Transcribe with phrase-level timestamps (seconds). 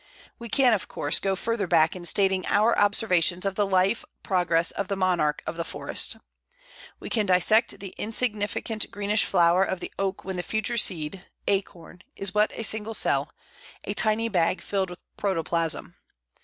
[0.39, 4.71] We can, of course, go further back in starting our observations of the life progress
[4.71, 6.17] of the monarch of the forest.
[6.99, 12.01] We can dissect the insignificant greenish flower of the Oak when the future seed (acorn)
[12.15, 13.31] is but a single cell,
[13.83, 15.93] a tiny bag filled with protoplasm.